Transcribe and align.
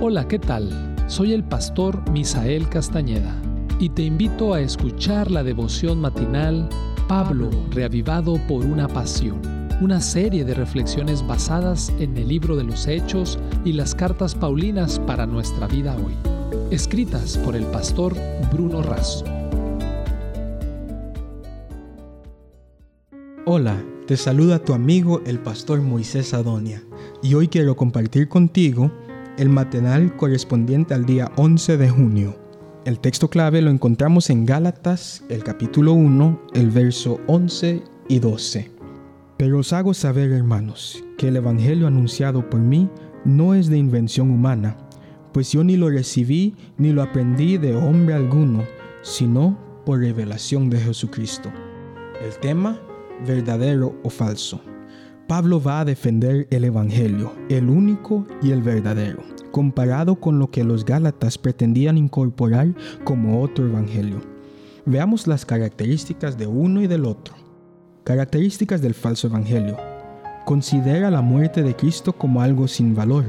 Hola, 0.00 0.28
¿qué 0.28 0.38
tal? 0.38 0.96
Soy 1.06 1.32
el 1.32 1.44
pastor 1.44 2.10
Misael 2.10 2.68
Castañeda 2.68 3.40
y 3.78 3.88
te 3.88 4.02
invito 4.02 4.52
a 4.52 4.60
escuchar 4.60 5.30
la 5.30 5.42
devoción 5.42 6.00
matinal 6.00 6.68
Pablo, 7.08 7.50
reavivado 7.70 8.38
por 8.48 8.64
una 8.64 8.88
pasión, 8.88 9.40
una 9.80 10.00
serie 10.00 10.44
de 10.44 10.54
reflexiones 10.54 11.26
basadas 11.26 11.90
en 11.98 12.16
el 12.16 12.28
libro 12.28 12.56
de 12.56 12.64
los 12.64 12.86
Hechos 12.86 13.38
y 13.64 13.72
las 13.72 13.94
cartas 13.94 14.34
Paulinas 14.34 14.98
para 14.98 15.26
nuestra 15.26 15.68
vida 15.68 15.96
hoy, 15.96 16.14
escritas 16.70 17.38
por 17.38 17.56
el 17.56 17.64
pastor 17.66 18.14
Bruno 18.52 18.82
Razo. 18.82 19.24
Hola, 23.46 23.82
te 24.06 24.16
saluda 24.16 24.58
tu 24.58 24.74
amigo 24.74 25.22
el 25.24 25.38
pastor 25.38 25.80
Moisés 25.80 26.34
Adonia 26.34 26.82
y 27.22 27.34
hoy 27.34 27.48
quiero 27.48 27.76
compartir 27.76 28.28
contigo 28.28 28.90
el 29.38 29.48
matinal 29.48 30.16
correspondiente 30.16 30.94
al 30.94 31.04
día 31.04 31.30
11 31.36 31.76
de 31.76 31.88
junio. 31.88 32.38
El 32.84 33.00
texto 33.00 33.28
clave 33.28 33.62
lo 33.62 33.70
encontramos 33.70 34.30
en 34.30 34.44
Gálatas, 34.44 35.24
el 35.28 35.42
capítulo 35.42 35.92
1, 35.94 36.40
el 36.54 36.70
verso 36.70 37.18
11 37.26 37.82
y 38.08 38.18
12. 38.18 38.70
Pero 39.36 39.58
os 39.58 39.72
hago 39.72 39.94
saber, 39.94 40.30
hermanos, 40.30 41.02
que 41.18 41.28
el 41.28 41.36
Evangelio 41.36 41.86
anunciado 41.86 42.48
por 42.48 42.60
mí 42.60 42.88
no 43.24 43.54
es 43.54 43.68
de 43.68 43.78
invención 43.78 44.30
humana, 44.30 44.76
pues 45.32 45.50
yo 45.50 45.64
ni 45.64 45.76
lo 45.76 45.90
recibí 45.90 46.54
ni 46.78 46.92
lo 46.92 47.02
aprendí 47.02 47.58
de 47.58 47.74
hombre 47.74 48.14
alguno, 48.14 48.62
sino 49.02 49.58
por 49.84 49.98
revelación 49.98 50.70
de 50.70 50.78
Jesucristo. 50.78 51.50
El 52.24 52.38
tema, 52.38 52.80
verdadero 53.26 53.96
o 54.04 54.10
falso. 54.10 54.60
Pablo 55.26 55.58
va 55.58 55.80
a 55.80 55.84
defender 55.86 56.46
el 56.50 56.64
Evangelio, 56.64 57.32
el 57.48 57.70
único 57.70 58.26
y 58.42 58.50
el 58.50 58.62
verdadero, 58.62 59.22
comparado 59.52 60.16
con 60.16 60.38
lo 60.38 60.50
que 60.50 60.64
los 60.64 60.84
Gálatas 60.84 61.38
pretendían 61.38 61.96
incorporar 61.96 62.74
como 63.04 63.40
otro 63.40 63.66
Evangelio. 63.66 64.20
Veamos 64.84 65.26
las 65.26 65.46
características 65.46 66.36
de 66.36 66.46
uno 66.46 66.82
y 66.82 66.88
del 66.88 67.06
otro. 67.06 67.34
Características 68.04 68.82
del 68.82 68.92
falso 68.92 69.28
Evangelio. 69.28 69.78
Considera 70.44 71.10
la 71.10 71.22
muerte 71.22 71.62
de 71.62 71.74
Cristo 71.74 72.12
como 72.12 72.42
algo 72.42 72.68
sin 72.68 72.94
valor. 72.94 73.24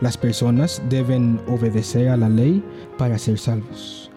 Las 0.00 0.16
personas 0.16 0.80
deben 0.88 1.42
obedecer 1.46 2.08
a 2.08 2.16
la 2.16 2.30
ley 2.30 2.64
para 2.96 3.18
ser 3.18 3.38
salvos. 3.38 4.10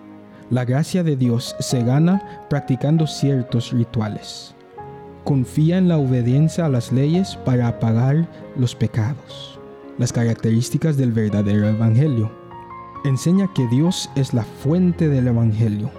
La 0.50 0.64
gracia 0.64 1.04
de 1.04 1.18
Dios 1.18 1.58
se 1.60 1.84
gana 1.84 2.46
practicando 2.50 3.06
ciertos 3.06 3.74
rituales 3.74 4.56
confía 5.24 5.78
en 5.78 5.88
la 5.88 5.98
obediencia 5.98 6.66
a 6.66 6.70
las 6.70 6.92
leyes 6.92 7.38
para 7.46 7.68
apagar 7.68 8.28
los 8.56 8.76
pecados. 8.76 9.60
Las 9.98 10.12
características 10.12 10.98
del 10.98 11.12
verdadero 11.12 11.68
Evangelio. 11.68 12.32
Enseña 13.04 13.50
que 13.54 13.68
Dios 13.68 14.10
es 14.16 14.34
la 14.34 14.44
fuente 14.44 15.10
del 15.10 15.28
Evangelio. 15.28 15.90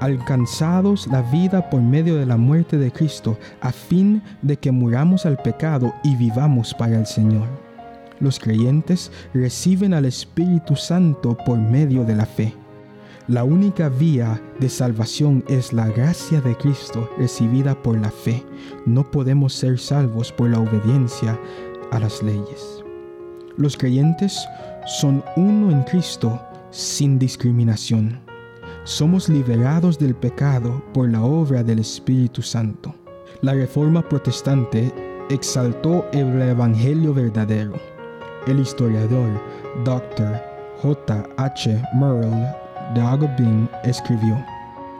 Alcanzados 0.00 1.06
la 1.08 1.22
vida 1.22 1.68
por 1.68 1.82
medio 1.82 2.16
de 2.16 2.26
la 2.26 2.36
muerte 2.36 2.78
de 2.78 2.90
Cristo, 2.90 3.38
a 3.60 3.72
fin 3.72 4.22
de 4.40 4.56
que 4.56 4.70
muramos 4.70 5.26
al 5.26 5.36
pecado 5.36 5.92
y 6.02 6.16
vivamos 6.16 6.74
para 6.74 6.98
el 6.98 7.06
Señor. 7.06 7.46
Los 8.20 8.38
creyentes 8.38 9.10
reciben 9.34 9.94
al 9.94 10.04
Espíritu 10.04 10.76
Santo 10.76 11.36
por 11.44 11.58
medio 11.58 12.04
de 12.04 12.16
la 12.16 12.26
fe. 12.26 12.54
La 13.28 13.44
única 13.44 13.88
vía 13.88 14.42
de 14.58 14.68
salvación 14.68 15.44
es 15.46 15.72
la 15.72 15.86
gracia 15.88 16.40
de 16.40 16.56
Cristo 16.56 17.08
recibida 17.18 17.80
por 17.80 17.98
la 17.98 18.10
fe. 18.10 18.44
No 18.86 19.08
podemos 19.08 19.52
ser 19.52 19.78
salvos 19.78 20.32
por 20.32 20.50
la 20.50 20.58
obediencia 20.58 21.38
a 21.92 22.00
las 22.00 22.22
leyes. 22.22 22.82
Los 23.56 23.76
creyentes 23.76 24.38
son 24.86 25.22
uno 25.36 25.70
en 25.70 25.82
Cristo 25.82 26.40
sin 26.70 27.18
discriminación. 27.18 28.18
Somos 28.84 29.28
liberados 29.28 29.98
del 29.98 30.14
pecado 30.14 30.82
por 30.94 31.08
la 31.08 31.22
obra 31.22 31.62
del 31.62 31.80
Espíritu 31.80 32.42
Santo. 32.42 32.94
La 33.42 33.52
Reforma 33.52 34.02
Protestante 34.08 34.92
exaltó 35.28 36.06
el 36.12 36.40
Evangelio 36.40 37.14
verdadero. 37.14 37.74
El 38.46 38.60
historiador 38.60 39.28
Dr. 39.84 40.42
J. 40.82 41.28
H. 41.36 41.82
Merle 41.94 42.69
de 42.94 43.68
escribió, 43.84 44.44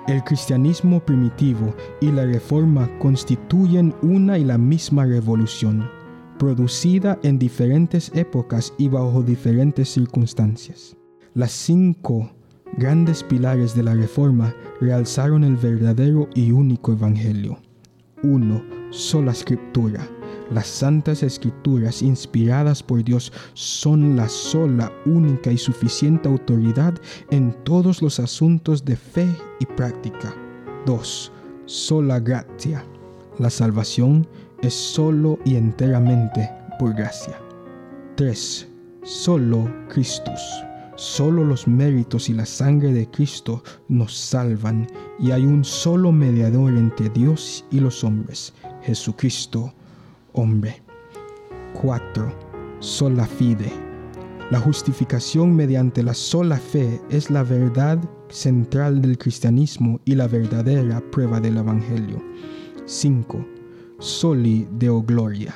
El 0.06 0.22
cristianismo 0.22 1.00
primitivo 1.00 1.74
y 2.00 2.12
la 2.12 2.24
reforma 2.24 2.88
constituyen 2.98 3.94
una 4.02 4.38
y 4.38 4.44
la 4.44 4.58
misma 4.58 5.04
revolución, 5.04 5.90
producida 6.38 7.18
en 7.24 7.38
diferentes 7.38 8.12
épocas 8.14 8.72
y 8.78 8.88
bajo 8.88 9.22
diferentes 9.22 9.88
circunstancias. 9.88 10.96
Las 11.34 11.50
cinco 11.50 12.30
grandes 12.76 13.24
pilares 13.24 13.74
de 13.74 13.82
la 13.82 13.94
reforma 13.94 14.54
realzaron 14.80 15.42
el 15.42 15.56
verdadero 15.56 16.28
y 16.34 16.52
único 16.52 16.92
evangelio. 16.92 17.58
1. 18.22 18.62
Sola 18.90 19.32
escritura 19.32 20.08
las 20.50 20.66
santas 20.66 21.22
escrituras 21.22 22.02
inspiradas 22.02 22.82
por 22.82 23.04
Dios 23.04 23.32
son 23.54 24.16
la 24.16 24.28
sola, 24.28 24.92
única 25.06 25.52
y 25.52 25.58
suficiente 25.58 26.28
autoridad 26.28 26.94
en 27.30 27.52
todos 27.64 28.02
los 28.02 28.18
asuntos 28.18 28.84
de 28.84 28.96
fe 28.96 29.28
y 29.60 29.66
práctica. 29.66 30.34
2. 30.86 31.32
Sola 31.66 32.18
gracia. 32.18 32.84
La 33.38 33.48
salvación 33.48 34.26
es 34.60 34.74
solo 34.74 35.38
y 35.44 35.54
enteramente 35.54 36.50
por 36.78 36.94
gracia. 36.94 37.38
3. 38.16 38.68
Solo 39.04 39.72
Christus. 39.88 40.40
Solo 40.96 41.44
los 41.44 41.66
méritos 41.66 42.28
y 42.28 42.34
la 42.34 42.44
sangre 42.44 42.92
de 42.92 43.08
Cristo 43.08 43.62
nos 43.88 44.14
salvan 44.14 44.86
y 45.18 45.30
hay 45.30 45.46
un 45.46 45.64
solo 45.64 46.12
mediador 46.12 46.76
entre 46.76 47.08
Dios 47.08 47.64
y 47.70 47.80
los 47.80 48.04
hombres, 48.04 48.52
Jesucristo 48.82 49.72
hombre. 50.32 50.82
4. 51.80 52.32
Sola 52.80 53.26
fide. 53.26 53.72
La 54.50 54.58
justificación 54.58 55.54
mediante 55.54 56.02
la 56.02 56.14
sola 56.14 56.56
fe 56.56 57.00
es 57.10 57.30
la 57.30 57.42
verdad 57.44 57.98
central 58.28 59.00
del 59.00 59.16
cristianismo 59.16 60.00
y 60.04 60.14
la 60.14 60.26
verdadera 60.26 61.00
prueba 61.10 61.40
del 61.40 61.58
Evangelio. 61.58 62.22
5. 62.86 63.46
Soli 63.98 64.66
Deo 64.72 65.02
Gloria. 65.02 65.54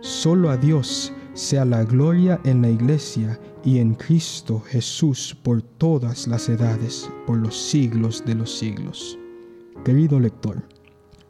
Solo 0.00 0.50
a 0.50 0.56
Dios 0.56 1.12
sea 1.34 1.64
la 1.64 1.84
gloria 1.84 2.40
en 2.44 2.62
la 2.62 2.70
iglesia 2.70 3.40
y 3.64 3.78
en 3.78 3.94
Cristo 3.94 4.60
Jesús 4.60 5.36
por 5.42 5.62
todas 5.62 6.26
las 6.28 6.48
edades, 6.48 7.10
por 7.26 7.38
los 7.38 7.56
siglos 7.56 8.24
de 8.24 8.34
los 8.34 8.56
siglos. 8.56 9.18
Querido 9.84 10.20
lector, 10.20 10.62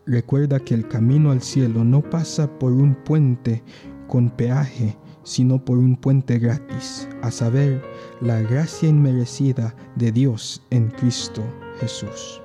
Recuerda 0.09 0.59
que 0.59 0.73
el 0.73 0.89
camino 0.89 1.33
al 1.33 1.43
cielo 1.43 1.85
no 1.85 2.01
pasa 2.01 2.59
por 2.59 2.73
un 2.73 2.95
puente 2.95 3.63
con 4.07 4.31
peaje, 4.31 4.97
sino 5.23 5.63
por 5.63 5.77
un 5.77 5.97
puente 5.97 6.39
gratis, 6.39 7.07
a 7.21 7.31
saber, 7.31 7.83
la 8.23 8.41
gracia 8.41 8.89
inmerecida 8.89 9.77
de 9.97 10.11
Dios 10.11 10.63
en 10.71 10.89
Cristo 10.93 11.45
Jesús. 11.79 12.41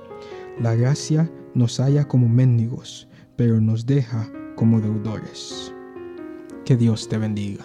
La 0.60 0.74
gracia 0.74 1.32
nos 1.54 1.80
halla 1.80 2.06
como 2.06 2.28
mendigos, 2.28 3.08
pero 3.34 3.58
nos 3.62 3.86
deja 3.86 4.30
como 4.56 4.82
deudores. 4.82 5.72
Que 6.66 6.76
Dios 6.76 7.08
te 7.08 7.16
bendiga. 7.16 7.64